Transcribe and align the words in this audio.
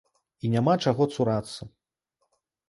І 0.47 0.49
няма 0.53 0.73
чаго 0.85 1.07
цурацца. 1.17 1.69